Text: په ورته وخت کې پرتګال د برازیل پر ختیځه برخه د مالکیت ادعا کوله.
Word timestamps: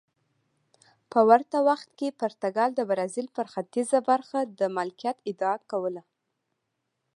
په 1.11 1.19
ورته 1.29 1.57
وخت 1.69 1.89
کې 1.97 2.17
پرتګال 2.21 2.69
د 2.75 2.81
برازیل 2.89 3.27
پر 3.35 3.45
ختیځه 3.53 3.99
برخه 4.09 4.39
د 4.59 4.61
مالکیت 4.75 5.17
ادعا 5.29 5.55
کوله. 5.71 6.03